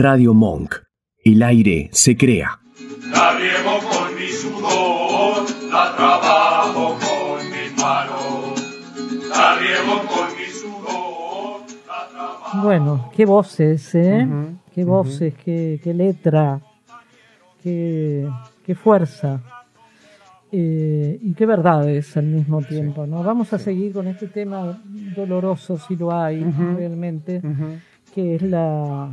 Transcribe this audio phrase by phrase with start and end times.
[0.00, 0.76] Radio Monk.
[1.24, 2.60] El aire se crea.
[3.10, 8.86] La riego con mi sudor, la trabajo con mis manos.
[9.28, 12.62] La riego con mi sudor, la trabajo.
[12.62, 14.28] Bueno, qué voces, ¿eh?
[14.72, 16.60] Qué voces, qué, qué letra,
[17.60, 18.28] qué,
[18.64, 19.40] qué fuerza.
[20.52, 23.24] eh, y qué verdades al mismo tiempo, ¿no?
[23.24, 24.80] Vamos a seguir con este tema
[25.16, 26.42] doloroso, si lo hay
[26.76, 27.42] realmente,
[28.14, 29.10] que es la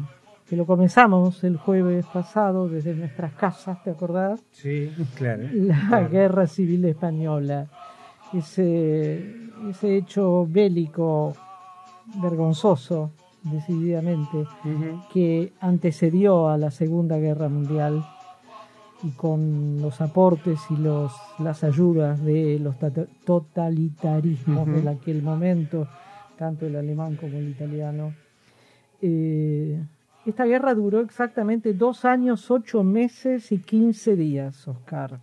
[0.48, 4.44] que lo comenzamos el jueves pasado desde nuestras casas, ¿te acordás?
[4.52, 5.44] Sí, claro.
[5.52, 6.10] La claro.
[6.10, 7.68] guerra civil española,
[8.34, 11.34] ese, ese hecho bélico
[12.22, 13.12] vergonzoso,
[13.44, 14.46] decididamente,
[15.12, 18.04] que antecedió a la Segunda Guerra Mundial
[19.04, 22.76] y con los aportes y los, las ayudas de los
[23.26, 24.82] totalitarismos Ujú.
[24.82, 25.88] de aquel momento,
[26.38, 28.14] tanto el alemán como el italiano.
[29.02, 29.80] Eh,
[30.26, 35.20] esta guerra duró exactamente dos años, ocho meses y quince días, Oscar.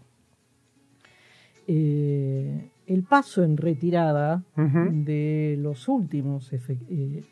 [1.67, 7.23] Eh, el paso en retirada de los últimos eh,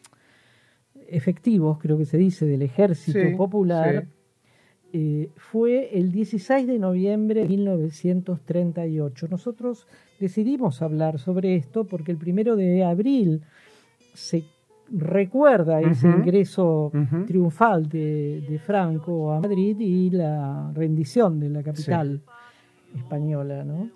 [1.09, 4.09] efectivos, creo que se dice, del ejército Sí, popular, sí.
[4.93, 9.27] eh, fue el 16 de noviembre de 1938.
[9.29, 9.87] Nosotros
[10.21, 13.43] decidimos hablar sobre esto porque el primero de abril
[14.15, 14.45] se
[14.91, 16.91] recuerda ese ingreso
[17.27, 22.21] triunfal de, de Franco a Madrid y la rendición de la capital
[22.97, 23.89] española, ¿no?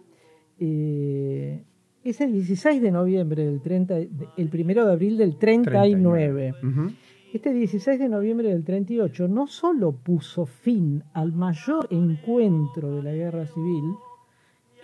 [0.59, 1.63] Eh,
[2.05, 6.55] es el 16 de noviembre del 30, de- el primero de abril del 39.
[6.63, 6.93] Ujú.
[7.33, 13.13] Este 16 de noviembre del 38 no solo puso fin al mayor encuentro de la
[13.13, 13.85] guerra civil,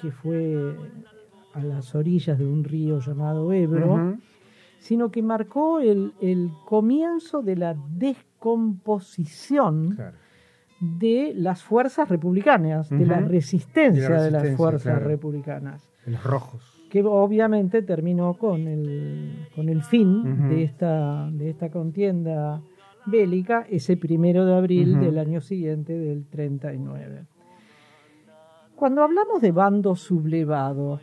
[0.02, 0.74] que fue
[1.54, 3.94] a las orillas de un río llamado Ebro.
[4.80, 10.16] Sino que marcó el, el comienzo de la descomposición Claro.
[10.80, 15.06] de las fuerzas republicanas, de la resistencia De de, la las fuerzas claro.
[15.08, 16.82] republicanas, De Los rojos.
[16.90, 22.62] que obviamente terminó con el, con el fin de, esta, de esta contienda
[23.06, 27.26] bélica ese primero de abril del año siguiente, del 39.
[28.74, 31.00] Cuando hablamos de bando sublevado.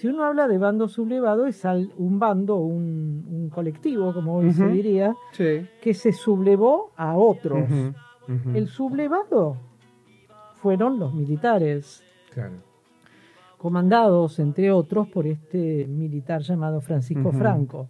[0.00, 1.64] Si uno habla de bando sublevado es
[1.96, 5.66] un bando, un, un colectivo, como hoy se diría, Sí.
[5.82, 7.68] que se sublevó a otros.
[8.54, 9.56] El sublevado
[10.60, 12.56] fueron los militares, Claro.
[13.56, 17.32] comandados, entre otros, por este militar llamado Francisco.
[17.32, 17.88] Franco.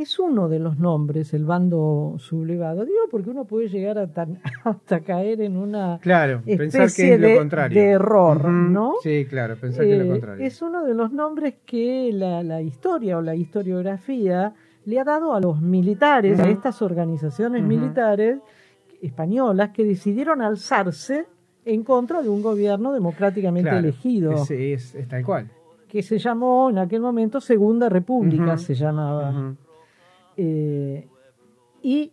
[0.00, 2.86] Es uno de los nombres, el bando sublevado.
[2.86, 7.14] Digo porque uno puede llegar a tan- hasta caer en una Claro, pensar especie que
[7.16, 7.78] es de, lo contrario.
[7.82, 8.44] de error.
[8.48, 8.94] ¿no?
[9.02, 10.46] Sí, claro, pensar que es Eh, lo contrario.
[10.46, 14.54] es uno de los nombres que la, la historia o la historiografía
[14.86, 18.38] le ha dado a los militares, a estas organizaciones militares
[19.02, 21.26] españolas que decidieron alzarse
[21.66, 25.46] en contra de un gobierno democráticamente Claro, elegido, Es, es- es tal cual.
[25.88, 29.54] que se llamó en aquel momento Segunda República, se llamaba.
[30.36, 31.06] Eh,
[31.82, 32.10] y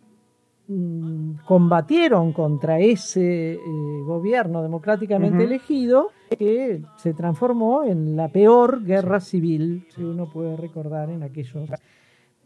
[0.68, 3.60] mm, combatieron contra ese eh,
[4.04, 11.10] gobierno democráticamente elegido que se transformó en la peor guerra civil que uno puede recordar
[11.10, 11.70] en aquellos.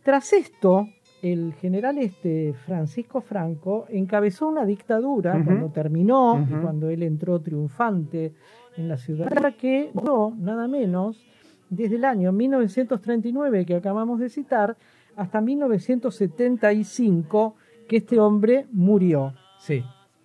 [0.02, 0.88] Tras esto,
[1.22, 8.32] el general este Francisco Franco encabezó una dictadura cuando terminó y cuando él entró triunfante
[8.76, 11.24] en la ciudad que duró nada menos
[11.70, 14.76] desde el año 1939 que acabamos de citar
[15.16, 17.54] hasta 1975
[17.88, 19.34] que este hombre murió.
[19.58, 19.82] Sí.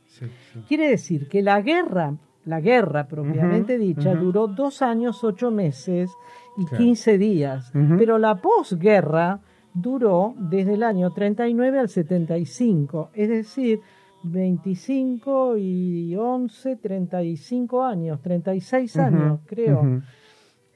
[0.07, 0.59] sí, sí.
[0.67, 2.15] Quiere decir que la guerra,
[2.45, 4.25] la guerra propiamente Ujú, dicha, ujú.
[4.25, 6.11] duró dos años, ocho meses
[6.57, 6.83] y Claro.
[6.83, 7.71] 15 días.
[7.75, 7.97] Ujú.
[7.97, 9.39] Pero la posguerra
[9.73, 13.79] duró desde el año 39 al 75, es decir,
[14.23, 20.01] 25 y 11, 35 años, 36 años, creo.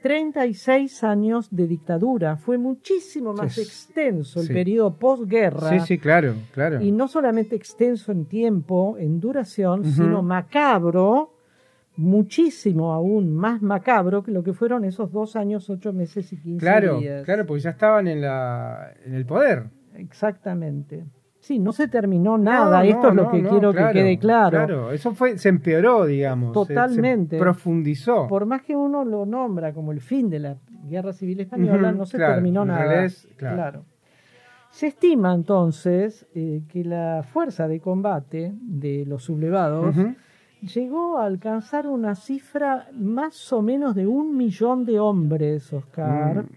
[0.02, 0.08] Ujú.
[0.08, 2.38] 36 años de dictadura.
[2.38, 4.54] Fue muchísimo más extenso el sí.
[4.54, 5.70] periodo posguerra.
[5.70, 6.82] Sí, sí, claro, claro.
[6.82, 11.36] Y no solamente extenso en tiempo, en duración, sino macabro,
[11.98, 16.66] muchísimo aún más macabro que lo que fueron esos dos años, ocho meses y quince
[16.66, 17.26] Claro, días.
[17.26, 19.66] claro, porque ya estaban en, la, en el poder.
[19.96, 21.04] Exactamente.
[21.42, 22.78] Sí, no se terminó nada.
[22.80, 24.50] No, Esto no, es lo no, que quiero claro, que quede claro.
[24.52, 26.54] Claro, eso fue, se empeoró, digamos.
[26.54, 27.38] se- se Totalmente.
[27.40, 28.28] profundizó.
[28.28, 30.56] Por más que uno lo nombra como el fin de la
[30.88, 32.84] Guerra Civil Española, no se claro, terminó nada.
[32.86, 33.86] realidad claro.
[34.70, 39.96] Se estima entonces eh, que la fuerza de combate de los sublevados
[40.62, 46.48] llegó a alcanzar una cifra más o menos de un millón de hombres, Oscar, Mm.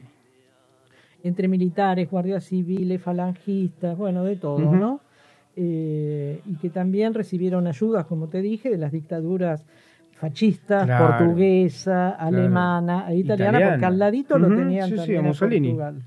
[1.25, 4.59] Entre militares, guardias civiles, falangistas, bueno, de todo.
[4.73, 5.01] ¿no?
[5.57, 9.65] eh, y que también recibieron ayudas, como te dije, de las dictaduras
[10.15, 11.17] fascistas, Claro.
[11.19, 13.73] portuguesa, alemana e italiana, Italiana.
[13.75, 15.69] porque al ladito lo tenían sí, sí, también a a Mussolini.
[15.69, 16.03] Portugal.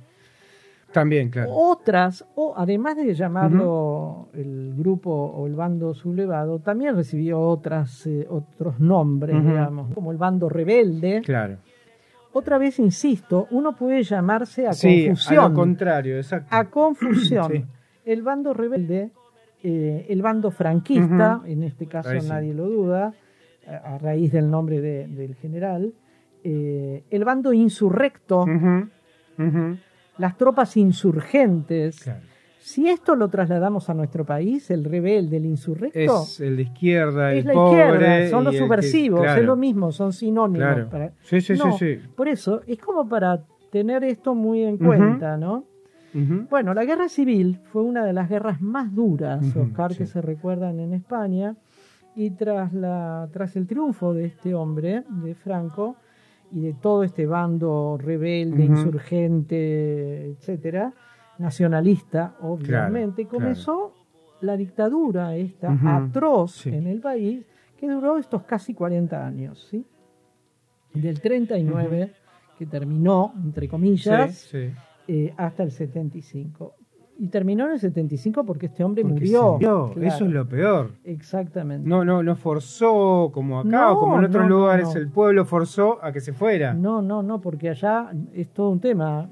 [0.92, 1.52] También, claro.
[1.54, 8.26] Otras, o además de llamarlo el grupo o el bando sublevado, también recibió otras, eh,
[8.30, 11.22] otros nombres, digamos, como el bando rebelde.
[11.24, 11.58] Claro.
[12.38, 15.44] Otra vez insisto, uno puede llamarse a Sí, a confusión.
[15.44, 16.48] lo contrario, exacto.
[16.56, 17.52] a confusión.
[17.52, 17.66] Sí.
[18.06, 19.12] El bando rebelde,
[19.64, 22.30] eh, el bando franquista, en este caso Ahí sí.
[22.30, 23.14] nadie lo duda,
[23.68, 25.94] a, a raíz del nombre de- del general,
[26.44, 28.46] eh, el bando insurrecto,
[30.18, 32.00] las tropas insurgentes.
[32.02, 32.22] Claro.
[32.68, 37.32] Si esto lo trasladamos a nuestro país, el rebelde, el insurrecto, Es el de izquierda,
[37.34, 37.80] es el la pobre.
[37.80, 40.68] izquierda, son los que- subversivos, claro, es lo mismo, son sinónimos.
[40.68, 40.90] Claro.
[40.90, 42.08] para- Sí, sí, No, sí, sí.
[42.14, 43.42] Por eso, es como para
[43.72, 45.64] tener esto muy en cuenta, ¿no?
[46.50, 50.80] Bueno, la guerra civil fue una de las guerras más duras, Oscar, que se recuerdan
[50.82, 51.56] en España.
[52.18, 55.96] Y tras, la, tras el triunfo de este hombre, de Franco,
[56.52, 60.94] y de todo este bando rebelde, insurgente, etcétera,
[61.40, 63.38] nacionalista, obviamente, claro.
[63.40, 63.94] comenzó
[64.42, 66.70] la dictadura esta atroz sí.
[66.70, 67.46] en el país,
[67.78, 69.86] que duró estos casi 40 años, ¿sí?
[70.94, 72.12] Del 39,
[72.58, 74.74] que terminó, entre comillas, Sí, sí.
[75.08, 76.74] eh, hasta el 75.
[77.20, 79.42] Y terminó en el 75 porque este hombre Porque murió.
[79.42, 80.92] se murió, Claro, Eso es lo peor.
[81.04, 81.88] Exactamente.
[81.90, 85.00] No, no, no forzó como acá No, o como en otros no, lugares no.
[85.02, 86.76] el pueblo forzó a que se fuera.
[86.76, 89.28] No, no, no, porque allá es todo un tema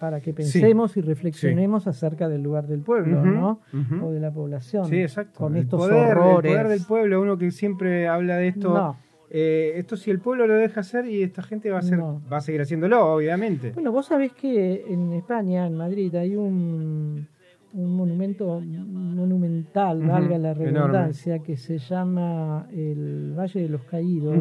[0.00, 3.60] para que pensemos y reflexionemos acerca del lugar del pueblo, ¿no?
[4.02, 4.86] O de la población.
[4.86, 5.38] Sí, exacto.
[5.38, 6.50] Con el estos poder, horrores.
[6.50, 8.72] El poder del pueblo, uno que siempre habla de esto.
[8.74, 8.96] No.
[9.30, 12.20] eh, esto si el pueblo lo deja hacer y esta gente va a, hacer, No.
[12.32, 13.70] va a seguir haciéndolo, obviamente.
[13.72, 17.28] Bueno, vos sabés que en España, en Madrid, hay un,
[17.74, 20.70] un monumento monumental, valga la enorme.
[20.72, 24.38] redundancia, que se llama el Valle de los Caídos.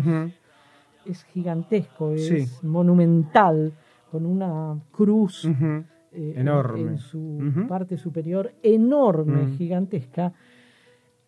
[1.05, 2.45] Es gigantesco, es Sí.
[2.67, 3.73] monumental,
[4.11, 6.81] con una cruz eh, Enorme.
[6.91, 9.57] en su parte superior, enorme, Mm.
[9.57, 10.33] gigantesca.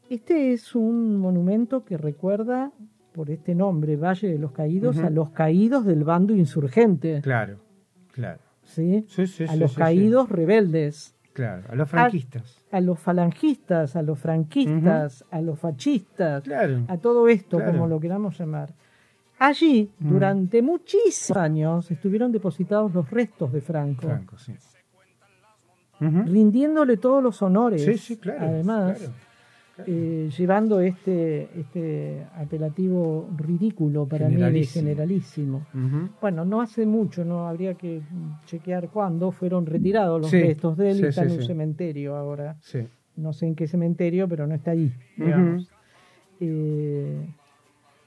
[0.09, 2.71] Este es un monumento que recuerda,
[3.13, 7.21] por este nombre, Valle de los Caídos, a los caídos del bando insurgente.
[7.21, 7.57] Claro,
[8.11, 8.39] claro.
[8.63, 9.05] ¿sí?
[9.07, 11.15] Sí, sí, a sí, los caídos rebeldes.
[11.33, 12.57] Claro, a los franquistas.
[12.71, 16.83] a los falangistas, a los franquistas, a los fascistas, Claro.
[16.89, 17.71] a todo esto, Claro.
[17.71, 18.73] como lo queramos llamar.
[19.43, 20.09] Allí, Mm.
[20.09, 24.53] durante muchísimos años, estuvieron depositados los restos de Franco, Franco, sí.
[25.99, 26.23] Ujú.
[26.31, 27.83] rindiéndole todos los honores.
[27.83, 28.39] Sí, sí, claro.
[28.45, 29.13] Además, claro.
[29.87, 35.65] eh, llevando este, este apelativo ridículo para mí de Generalísimo.
[36.21, 38.01] Bueno, no hace mucho, no habría que
[38.45, 41.41] chequear cuándo fueron retirados los Sí, restos de él sí, y está sí, en un
[41.41, 41.47] sí.
[41.47, 42.57] cementerio ahora.
[42.61, 42.87] Sí.
[43.15, 45.63] No sé en qué cementerio, pero no está ahí, digamos.
[45.63, 45.71] Ujú.
[46.41, 47.27] Eh,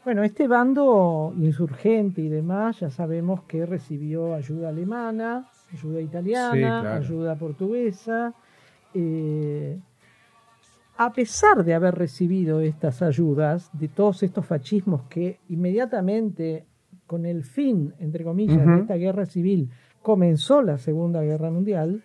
[0.05, 6.59] bueno, este bando insurgente y demás, ya sabemos que recibió ayuda alemana, ayuda italiana, Sí,
[6.61, 6.91] claro.
[7.01, 8.35] ayuda portuguesa.
[8.95, 9.79] eh,
[10.97, 16.67] a pesar de haber recibido estas ayudas, de todos estos fascismos que inmediatamente,
[17.06, 19.71] con el fin, entre comillas, de esta guerra civil,
[20.03, 22.05] comenzó la Segunda Guerra Mundial,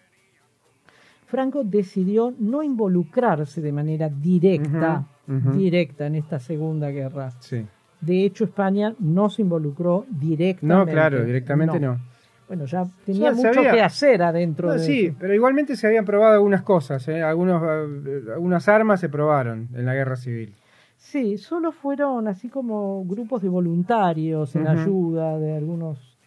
[1.27, 5.05] Franco decidió no involucrarse de manera directa,
[5.55, 7.29] directa en esta Segunda Guerra.
[7.39, 7.63] Sí.
[8.01, 10.65] De hecho, España no se involucró directamente.
[10.65, 11.99] No, claro, directamente no.
[12.47, 15.15] Bueno, ya tenía Ya mucho que hacer adentro No, de sí, eso.
[15.19, 17.07] pero igualmente se habían probado algunas cosas.
[17.07, 17.21] ¿eh?
[17.21, 20.53] Algunos, eh, algunas armas se probaron en la guerra civil.
[20.97, 26.17] Sí, solo fueron así como grupos de voluntarios en ayuda de algunos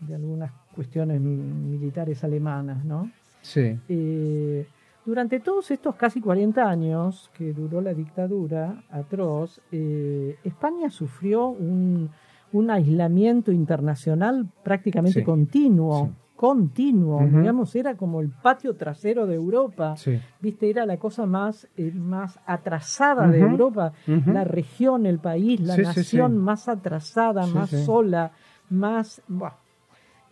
[0.00, 3.10] de algunas cuestiones militares alemanas, ¿no?
[3.42, 3.78] Sí.
[3.88, 4.66] Eh,
[5.06, 12.10] durante todos estos casi 40 años que duró la dictadura atroz, eh, España sufrió un,
[12.52, 15.24] un aislamiento internacional prácticamente Sí.
[15.24, 16.12] continuo, Sí.
[16.36, 19.94] continuo, digamos, era como el patio trasero de Europa.
[19.96, 20.18] Sí.
[20.40, 23.40] Viste, era la cosa más, eh, más atrasada de.
[23.40, 28.32] Europa, la región, el país, la nación más atrasada, más sola,
[28.70, 29.20] más...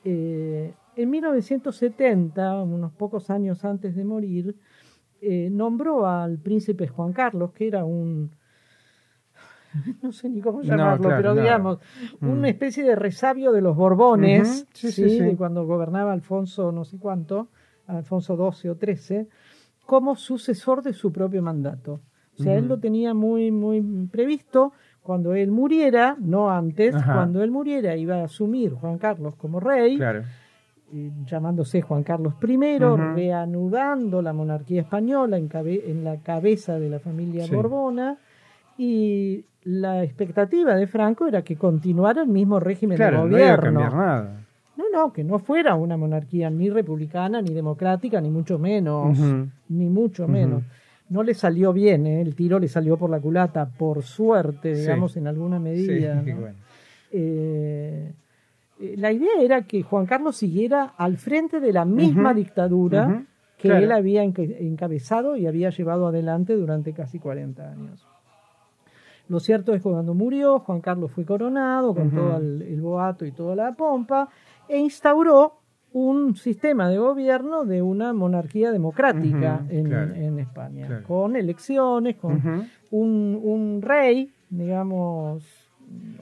[0.04, 4.56] Eh, en 1970, unos pocos años antes de morir,
[5.20, 8.30] eh, nombró al príncipe Juan Carlos, que era un...
[10.02, 11.40] No sé ni cómo No, llamarlo, claro, pero no.
[11.42, 11.78] digamos,
[12.20, 12.28] Mm.
[12.30, 15.08] una especie de resabio de los Borbones, sí, ¿sí?
[15.08, 15.22] sí, sí.
[15.22, 17.48] de cuando gobernaba Alfonso no sé cuánto,
[17.86, 19.26] Alfonso XII o XIII,
[19.86, 22.00] como sucesor de su propio mandato.
[22.38, 23.80] O sea, él lo tenía muy, muy
[24.12, 24.72] previsto.
[25.02, 27.14] Cuando él muriera, no antes, Ajá.
[27.14, 30.22] cuando él muriera iba a asumir Juan Carlos como rey Claro.
[30.92, 32.56] Eh, llamándose Juan Carlos I,
[33.14, 37.54] reanudando la monarquía española en, cabe- en la cabeza de la familia Sí.
[37.54, 38.16] Borbona,
[38.76, 43.52] y la expectativa de Franco era que continuara el mismo régimen Claro, de no iba
[43.52, 43.80] a gobierno.
[43.80, 44.34] nada.
[44.76, 49.18] No, no, que no fuera una monarquía ni republicana, ni democrática, ni mucho menos.
[49.68, 50.62] Ni mucho menos.
[51.10, 52.20] No le salió bien, ¿eh?
[52.20, 54.82] el tiro le salió por la culata, por suerte, Sí.
[54.82, 56.22] digamos, en alguna medida.
[56.24, 56.40] Sí, ¿no?
[56.40, 56.56] bueno.
[57.10, 58.12] Eh,
[58.96, 63.24] la idea era que Juan Carlos siguiera al frente de la misma dictadura
[63.56, 63.84] que claro.
[63.84, 68.06] él había enca- encabezado y había llevado adelante durante casi 40 años.
[69.28, 73.26] Lo cierto es que cuando murió, Juan Carlos fue coronado con todo el, el boato
[73.26, 74.28] y toda la pompa
[74.68, 75.54] e instauró
[75.92, 81.06] un sistema de gobierno de una monarquía democrática en, claro, en España, claro.
[81.06, 85.42] con elecciones, con un, un rey, digamos,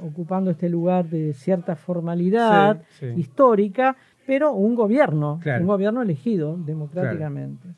[0.02, 3.20] ocupando este lugar de cierta formalidad Sí, sí.
[3.20, 3.96] histórica,
[4.26, 5.62] pero un gobierno, Claro.
[5.62, 7.68] un gobierno elegido democráticamente.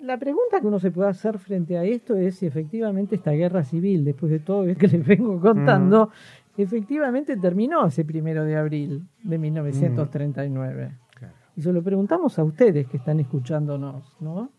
[0.00, 3.64] La pregunta que uno se puede hacer frente a esto es si efectivamente esta guerra
[3.64, 6.10] civil, después de todo lo que les vengo contando,
[6.58, 10.90] efectivamente terminó ese primero de abril de 1939.
[11.14, 11.34] Claro.
[11.56, 14.50] Y se lo preguntamos a ustedes que están escuchándonos, ¿no?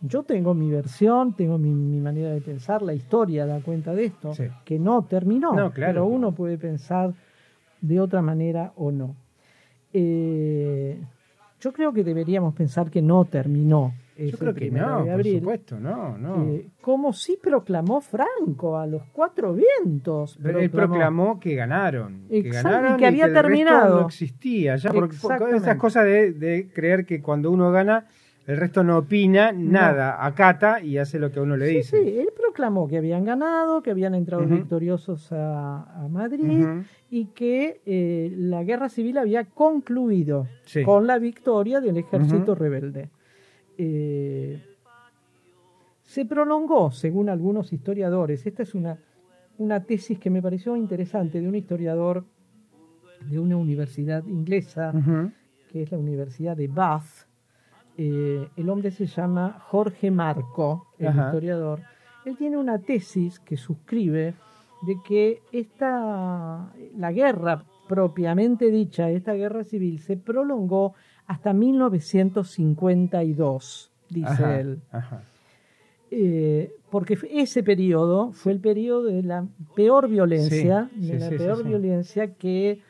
[0.00, 4.04] Yo tengo mi versión, tengo mi, mi manera de pensar, la historia da cuenta de
[4.06, 4.44] esto, Sí.
[4.64, 5.92] que no terminó, No, claro.
[5.92, 7.12] pero uno puede pensar
[7.80, 9.16] de otra manera o no.
[9.92, 11.00] Eh,
[11.60, 13.92] yo creo que deberíamos pensar que no terminó.
[14.16, 16.42] Yo creo que no, de por supuesto, no, no.
[16.48, 20.36] eh, como sí proclamó Franco a los cuatro vientos.
[20.42, 22.24] Pero él proclamó que ganaron.
[22.28, 24.00] Que ganaron y que había el resto terminado.
[24.00, 24.74] no existía.
[24.74, 25.08] Ya por-
[25.54, 28.06] esas cosas de, de creer que cuando uno gana,
[28.48, 32.02] el resto no opina nada, acata y hace lo que a uno le Sí, dice.
[32.02, 36.66] sí, él proclamó que habían ganado, que habían entrado victoriosos a, a Madrid
[37.10, 40.82] y que eh, la guerra civil había concluido Sí.
[40.82, 43.10] con la victoria del ejército rebelde.
[43.76, 44.60] Eh,
[46.02, 48.98] se prolongó, según algunos historiadores, esta es una,
[49.58, 52.24] una tesis que me pareció interesante de un historiador
[53.28, 54.92] de una universidad inglesa,
[55.70, 57.27] que es la Universidad de Bath.
[58.00, 61.26] Eh, el hombre se llama Jorge Marco, el Ajá.
[61.26, 61.80] historiador.
[62.24, 64.34] Él tiene una tesis que suscribe
[64.82, 70.94] de que esta, la guerra propiamente dicha, esta guerra civil, se prolongó
[71.26, 74.78] hasta 1952, dice Ajá, él.
[74.92, 75.22] ajá.
[76.10, 81.28] Eh, porque ese periodo fue el periodo de la peor violencia, Sí, sí, de la
[81.30, 82.80] sí, peor violencia que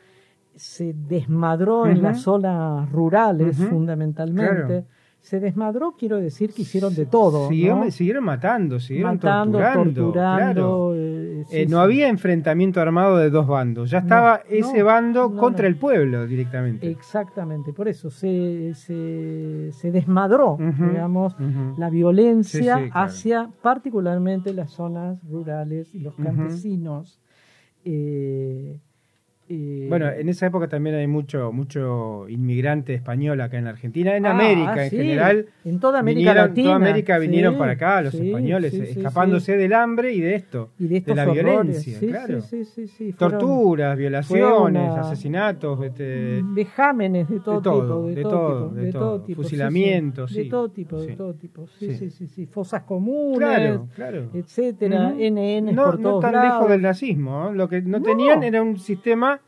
[0.55, 4.65] se desmadró en las zonas rurales fundamentalmente.
[4.65, 4.85] claro.
[5.21, 7.49] Se desmadró, quiero decir que hicieron de todo.
[7.49, 7.91] Siguieron, ¿no?
[7.91, 10.01] siguieron matando, siguieron Matando, torturando.
[10.05, 10.53] torturando.
[10.53, 10.95] claro.
[10.95, 11.83] eh, sí, Eh, no sí.
[11.83, 13.91] había enfrentamiento armado de dos bandos.
[13.91, 16.89] Ya estaba No, ese no, bando contra el pueblo directamente.
[16.89, 21.35] Exactamente, por eso se, se, se desmadró, digamos,
[21.77, 23.05] la violencia Sí, sí, claro.
[23.05, 27.19] hacia particularmente las zonas rurales y los campesinos.
[27.85, 28.79] Eh,
[29.49, 34.25] eh, Bueno, en esa época también hay mucho mucho inmigrante español acá en Argentina, en
[34.25, 35.45] ah, América en sí, general.
[35.65, 36.63] En toda América vinieron, Latina.
[36.65, 40.69] Toda América vinieron sí, para acá, los sí, españoles, escapándose del hambre y de esto,
[40.79, 41.43] Y de, estos la horrores.
[41.43, 42.41] violencia, claro.
[42.41, 48.67] fueron Torturas, violaciones, una- asesinatos, este, Vejámenes de todo, De todo, tipo, de, de todo,
[48.69, 49.21] tipo, de de todo.
[49.21, 49.41] tipo.
[49.41, 52.27] Fusilamientos, de todo tipo, de todo tipo, sí, sí, Sí.
[52.27, 54.29] sí, fosas comunes, claro, claro.
[54.33, 55.19] etcétera, Ujú.
[55.21, 56.53] NN no, por no todos tan lados.
[56.53, 57.29] lejos del nazismo.
[57.45, 57.53] ¿no?
[57.53, 58.03] Lo que no, No.
[58.05, 59.38] tenían era un sistema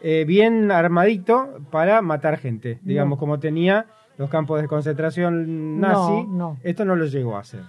[0.00, 3.20] eh, bien armadito para matar gente, digamos, No.
[3.20, 3.86] como tenía
[4.18, 6.12] los campos de concentración nazi.
[6.12, 6.56] No, no.
[6.62, 7.60] Esto no lo llegó a hacer.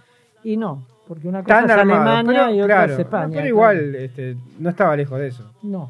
[0.44, 3.32] Y no, porque una cosa Tan es armado, Alemania pero, y otra claro, es España.
[3.36, 5.52] pero igual este, no estaba lejos de eso.
[5.64, 5.90] No.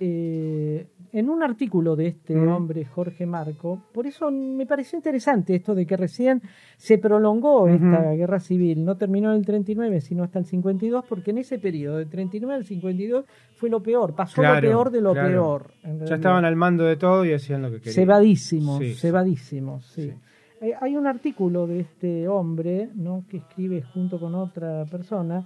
[0.00, 2.48] Eh, en un artículo de este Mm.
[2.48, 6.40] hombre, Jorge Marco, por eso me pareció interesante esto de que recién
[6.76, 11.30] se prolongó esta guerra civil, no terminó en el 39, sino hasta el 52, porque
[11.32, 13.24] en ese periodo, del 39 al 52,
[13.56, 15.28] fue lo peor, pasó Claro, lo peor de lo claro.
[15.28, 15.70] peor.
[16.06, 17.94] Ya estaban al mando de todo y hacían lo que querían.
[17.94, 19.00] Cebadísimos, Sí, sí.
[19.00, 20.02] cebadísimos, sí.
[20.10, 20.14] Sí.
[20.62, 23.24] Eh, Hay un artículo de este hombre, ¿no?
[23.28, 25.44] que escribe junto con otra persona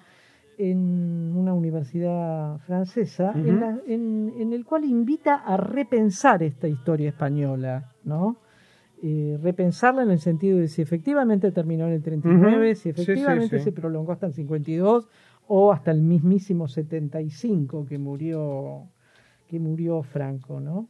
[0.59, 7.09] en una universidad francesa, en, la- en- en el cual invita a repensar esta historia
[7.11, 8.37] española, ¿no?
[9.03, 12.75] Eh, repensarla en el sentido de si efectivamente terminó en el 39, Ujú.
[12.75, 13.65] si Sí, sí, efectivamente sí.
[13.65, 15.09] se prolongó hasta el 52
[15.49, 18.89] o hasta el mismísimo 75 que murió
[19.49, 20.89] que murió Franco, ¿no?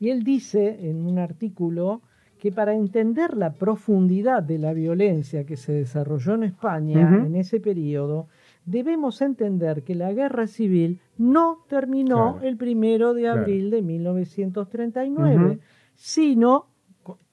[0.00, 2.02] Y él dice en un artículo
[2.44, 7.58] que para entender la profundidad de la violencia que se desarrolló en España en ese
[7.58, 8.28] periodo,
[8.66, 12.46] debemos entender que la guerra civil no terminó Claro.
[12.46, 13.40] el primero de Claro.
[13.40, 15.58] abril de 1939, Ujú.
[15.94, 16.66] sino,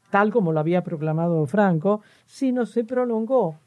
[0.09, 3.57] tal como lo había proclamado Franco, sino se prolongó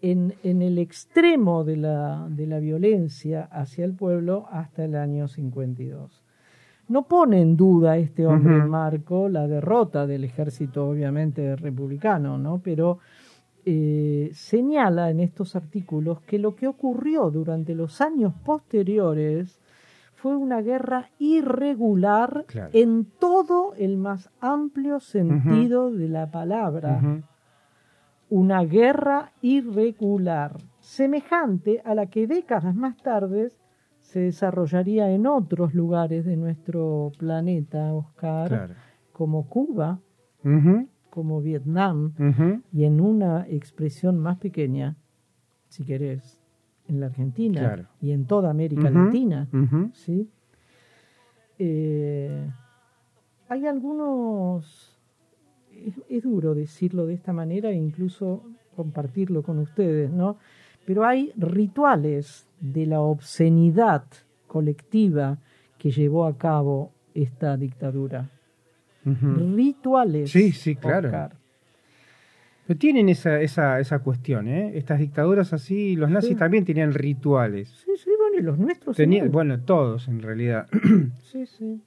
[0.00, 5.28] en, en el extremo de la, de la violencia hacia el pueblo hasta el año
[5.28, 6.22] 52.
[6.90, 8.68] No pone en duda este hombre Ujú.
[8.68, 12.58] Marco la derrota del ejército, obviamente, republicano, ¿no?
[12.58, 12.98] Pero
[13.64, 19.60] eh, señala en estos artículos que lo que ocurrió durante los años posteriores
[20.14, 22.70] fue una guerra irregular Claro.
[22.72, 27.00] en todo el más amplio sentido de la palabra
[28.28, 33.50] una guerra irregular, semejante a la que décadas más tarde
[34.10, 38.74] se desarrollaría en otros lugares de nuestro planeta, Oscar, Claro.
[39.12, 40.00] como Cuba,
[41.10, 42.12] como Vietnam,
[42.72, 44.96] y en una expresión más pequeña,
[45.68, 46.40] si querés,
[46.88, 47.84] en la Argentina Claro.
[48.00, 48.90] y en toda América.
[48.90, 49.46] Latina.
[49.92, 50.28] ¿sí?
[51.60, 52.50] Eh,
[53.48, 54.98] hay algunos,
[55.72, 58.42] es, es duro decirlo de esta manera e incluso
[58.74, 60.36] compartirlo con ustedes, ¿no?
[60.86, 64.04] Pero hay rituales de la obscenidad
[64.46, 65.38] colectiva
[65.78, 68.28] que llevó a cabo esta dictadura.
[69.04, 70.30] Rituales.
[70.30, 71.08] Sí, sí, claro.
[71.08, 71.32] Oscar.
[72.66, 74.72] Pero tienen esa, esa, esa cuestión, ¿eh?
[74.76, 76.36] Estas dictaduras así, los nazis Sí.
[76.36, 77.68] también tenían rituales.
[77.84, 78.96] Sí, sí, bueno, y los nuestros.
[78.96, 80.66] Tenía, bueno, todos en realidad.
[81.22, 81.80] Sí, sí.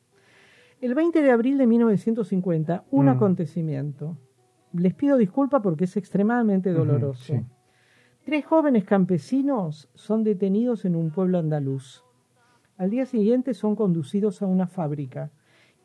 [0.82, 3.10] El 20 de abril de 1950, un Mm.
[3.10, 4.18] acontecimiento.
[4.74, 7.24] Les pido disculpa porque es extremadamente doloroso.
[7.24, 7.40] sí.
[8.25, 12.03] Tres jóvenes campesinos son detenidos en un pueblo andaluz.
[12.77, 15.30] Al día siguiente son conducidos a una fábrica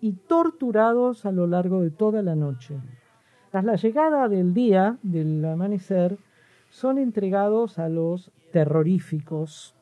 [0.00, 2.76] y torturados a lo largo de toda la noche.
[3.50, 6.16] Tras la llegada del día, del amanecer,
[6.70, 9.74] son entregados a los terroríficos,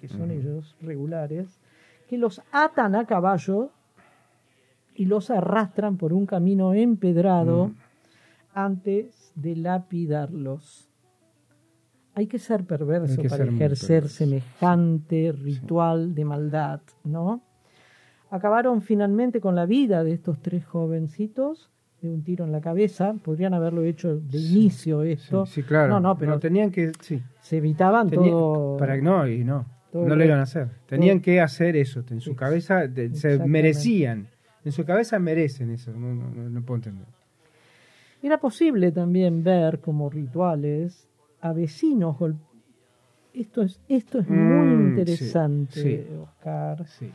[0.00, 1.60] que son ellos regulares,
[2.08, 3.70] que los atan a caballo
[4.94, 7.74] y los arrastran por un camino empedrado Mm.
[8.54, 10.85] antes de lapidarlos.
[12.16, 14.16] Hay que ser perverso que para ser ejercer perverso.
[14.16, 17.42] semejante ritual de maldad, ¿no?
[18.30, 23.14] Acabaron finalmente con la vida de estos tres jovencitos de un tiro en la cabeza.
[23.22, 25.46] Podrían haberlo hecho de inicio esto.
[25.46, 25.88] Sí, sí, claro.
[25.94, 27.22] No, no, pero tenían que, sí.
[27.40, 28.76] se evitaban Tenía- todo.
[28.78, 29.66] para no, y no.
[29.92, 30.68] no lo iban a hacer.
[30.86, 32.02] Tenían todo- que hacer eso.
[32.10, 34.26] En su cabeza de- se merecían.
[34.64, 35.92] En su cabeza merecen eso.
[35.92, 37.06] No, no, no puedo entender.
[38.22, 41.06] Era posible también ver como rituales
[41.40, 42.16] a vecinos
[43.32, 46.06] Esto es, esto es muy Mm, interesante, sí.
[46.22, 46.86] Oscar.
[46.86, 47.10] Sí.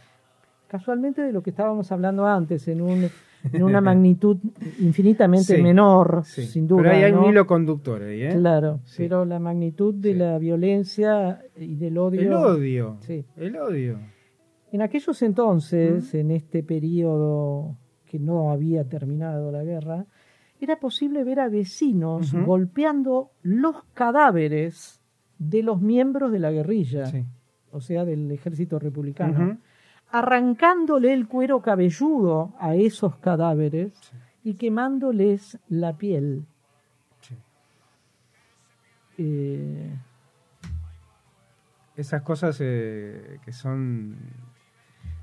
[0.68, 3.10] Casualmente de lo que estábamos hablando antes, en, un,
[3.52, 4.38] en una magnitud
[4.80, 6.84] infinitamente menor, sin duda.
[6.84, 7.24] Pero ahí hay ¿no?
[7.26, 8.36] un hilo conductor ahí, ¿eh?
[8.38, 12.22] Claro, pero la magnitud de la violencia y del odio.
[12.22, 12.98] El odio.
[13.02, 13.26] Sí.
[13.36, 14.00] El odio.
[14.72, 20.06] En aquellos entonces, en este periodo que no había terminado la guerra,
[20.62, 25.02] era posible ver a vecinos golpeando los cadáveres
[25.40, 27.26] de los miembros de la guerrilla, Sí.
[27.72, 29.58] o sea, del ejército republicano,
[30.12, 33.94] arrancándole el cuero cabelludo a esos cadáveres
[34.44, 36.46] y quemándoles la piel.
[37.22, 37.36] Sí.
[39.18, 39.92] Eh,
[41.96, 44.16] Esas cosas eh, que son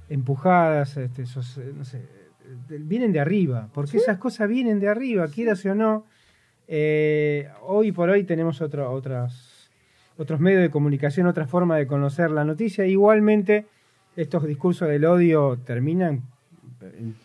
[0.09, 2.07] empujadas, este, esos, eh, no sé,
[2.69, 6.07] vienen de arriba, porque esas cosas vienen de arriba, quieras o no.
[6.67, 9.71] Eh, hoy por hoy tenemos otro, otras,
[10.17, 12.87] otros medios de comunicación, otra forma de conocer la noticia.
[12.87, 13.67] Igualmente,
[14.17, 16.23] estos discursos del odio terminan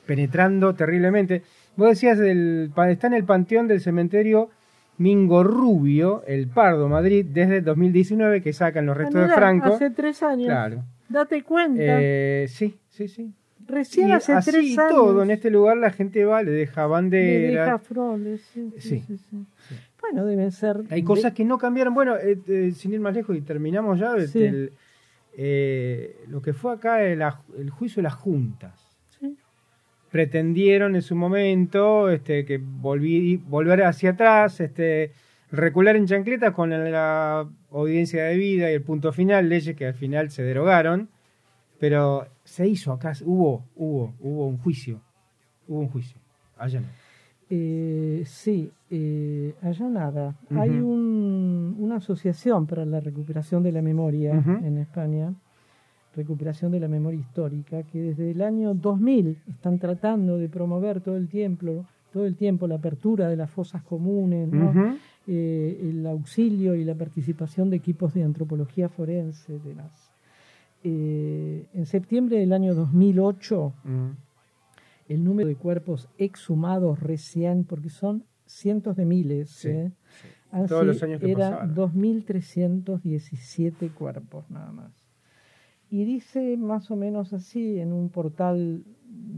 [0.06, 1.44] penetrando terriblemente.
[1.76, 4.50] Vos decías, del, está en el panteón del cementerio
[4.98, 9.74] Mingo Rubio, el Pardo, Madrid, desde 2019, que sacan los restos de Franco.
[9.74, 10.48] Hace tres años.
[10.48, 10.84] Claro.
[11.10, 11.82] Date cuenta.
[11.84, 13.34] Eh, sí, sí, sí.
[13.74, 14.90] Recién Y hace así tres años.
[14.90, 17.64] todo, en este lugar la gente va, le deja Le bandera.
[17.66, 19.46] deja flores, sí, sí, Sí, sí, sí.
[19.70, 19.76] sí.
[20.02, 20.82] Bueno, deben ser.
[20.90, 21.94] Hay cosas que no cambiaron.
[21.94, 24.74] Bueno, eh, eh, sin ir más lejos y terminamos ya, este, el-
[25.38, 27.24] eh, lo que fue acá el,
[27.72, 28.74] juicio de las juntas.
[29.20, 29.36] Sí.
[30.12, 35.12] Pretendieron en su momento este, que volví, volver hacia atrás, este,
[35.52, 39.94] recular en chancletas con la audiencia de vida y el punto final, leyes que al
[39.96, 41.10] final se derogaron,
[41.84, 45.02] pero se hizo acá, hubo, hubo, hubo un juicio,
[45.68, 46.18] hubo un juicio,
[46.58, 46.88] allá no.
[47.50, 50.34] Eh, sí, eh, allá nada.
[50.62, 54.32] Hay un- una asociación para la recuperación de la memoria
[54.66, 55.34] en España,
[56.16, 61.18] recuperación de la memoria histórica, que desde el año 2000 están tratando de promover todo
[61.18, 64.48] el tiempo, todo el tiempo la apertura de las fosas comunes,
[65.28, 70.03] eh, el auxilio y la participación de equipos de antropología forense, demás.
[70.84, 74.10] Eh, en septiembre del año 2008, Mm.
[75.08, 79.92] el número de cuerpos exhumados recién, porque son cientos de miles, Sí, ¿eh?
[80.22, 80.28] sí.
[80.52, 81.74] Han Todos los sido- años que era pasaron.
[81.76, 84.92] 2.317 cuerpos nada más.
[85.90, 88.84] Y dice más o menos así en un portal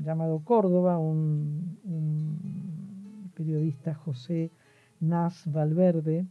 [0.04, 4.52] llamado Córdoba, un, un periodista José
[5.00, 6.26] Nas Valverde.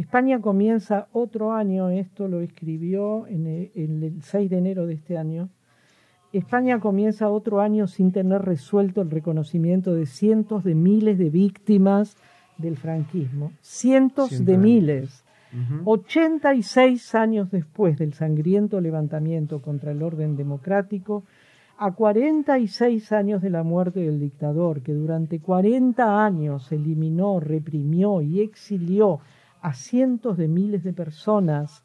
[0.00, 4.94] España comienza otro año, esto lo escribió en el, en el 6 de enero de
[4.94, 5.50] este año.
[6.32, 12.16] España comienza otro año sin tener resuelto el reconocimiento de cientos de miles de víctimas
[12.56, 13.52] del franquismo.
[13.60, 15.22] Cientos de miles.
[15.52, 15.90] Ujú.
[15.90, 21.24] 86 años después del sangriento levantamiento contra el orden democrático,
[21.76, 28.40] a 46 años de la muerte del dictador, que durante 40 años eliminó, reprimió y
[28.40, 29.20] exilió
[29.62, 31.84] a cientos de miles de personas,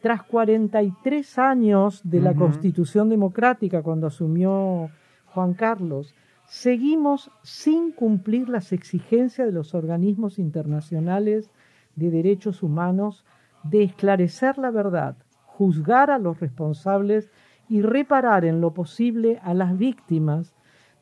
[0.00, 2.34] tras 43 años de la.
[2.34, 4.90] Constitución Democrática cuando asumió
[5.26, 6.14] Juan Carlos,
[6.46, 11.50] seguimos sin cumplir las exigencias de los organismos internacionales
[11.96, 13.24] de derechos humanos
[13.62, 17.30] de esclarecer la verdad, juzgar a los responsables
[17.68, 20.54] y reparar en lo posible a las víctimas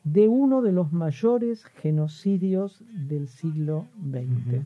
[0.03, 4.65] de uno de los mayores genocidios del siglo XX.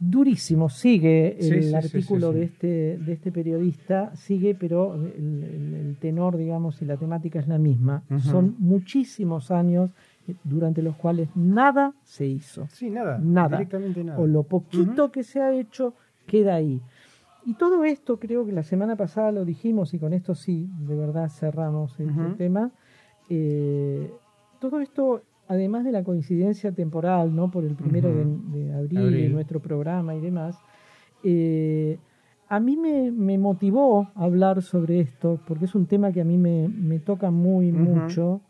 [0.00, 5.02] Durísimo, sigue Sí, el sí, artículo sí, de este de este periodista, sigue, pero el,
[5.44, 8.02] el- el tenor, digamos, y la temática es la misma.
[8.22, 9.90] Son muchísimos años
[10.28, 13.18] eh, durante los cuales nada se hizo Sí, nada.
[13.18, 13.56] Nada.
[13.58, 14.18] Directamente nada.
[14.20, 15.94] o lo poquito que se ha hecho
[16.26, 16.80] queda ahí.
[17.46, 20.94] Y todo esto creo que la semana pasada lo dijimos y con esto sí, de
[20.96, 22.36] verdad cerramos este Ujú.
[22.36, 22.70] tema.
[23.30, 24.10] Eh,
[24.60, 27.50] todo esto, además de la coincidencia temporal, ¿no?
[27.50, 29.24] Por el primero de, de abril, Abril.
[29.24, 30.58] y nuestro programa y demás,
[31.24, 31.98] eh,
[32.48, 36.38] a mí me, me motivó hablar sobre esto, porque es un tema que a mí
[36.38, 38.40] me, me toca muy mucho.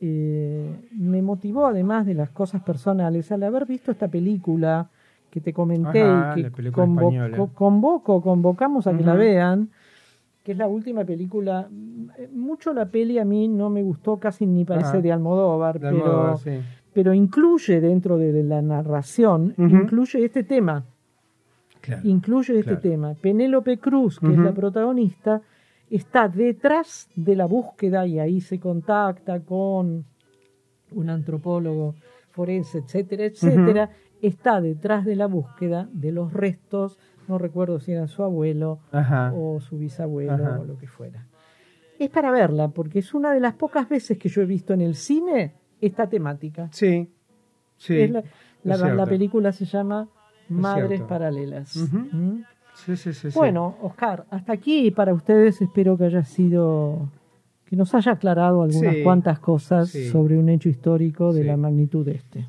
[0.00, 4.90] Eh, me motivó, además de las cosas personales, al haber visto esta película
[5.30, 7.48] que te comenté Ajá, y que convo- española.
[7.54, 9.70] convoco, convocamos a que la vean,
[10.42, 11.68] que es la última película.
[12.18, 15.90] Eh, Mucho la peli a mí no me gustó, casi ni parece de Almodóvar, De
[15.90, 16.50] pero, sí.
[16.92, 20.84] pero incluye dentro de la narración, incluye este tema
[21.80, 22.02] Claro.
[22.08, 22.80] incluye este claro.
[22.80, 23.14] tema.
[23.14, 25.42] Penélope Cruz, que es la protagonista,
[25.90, 30.04] está detrás de la búsqueda y ahí se contacta con
[30.92, 31.94] un antropólogo
[32.30, 33.90] forense, etcétera, etcétera.
[34.20, 36.98] Está detrás de la búsqueda de los restos,
[37.28, 39.32] no recuerdo si era su abuelo Ajá.
[39.34, 40.60] o su bisabuelo Ajá.
[40.60, 41.26] o lo que fuera.
[41.98, 44.80] Es para verla, porque es una de las pocas veces que yo he visto en
[44.80, 46.68] el cine esta temática.
[46.72, 47.08] Sí.
[47.76, 47.98] Sí.
[48.00, 48.20] Es la,
[48.64, 49.04] la- es la cierto.
[49.06, 50.08] película se llama
[50.48, 51.00] Madres.
[51.02, 51.76] Paralelas.
[51.76, 52.40] ¿Mm?
[52.74, 53.28] Sí, sí, sí.
[53.34, 57.08] Bueno, Oscar, hasta aquí para ustedes espero que haya sido,
[57.66, 62.12] que nos haya aclarado algunas cuantas cosas sobre un hecho histórico de la magnitud de
[62.12, 62.48] este.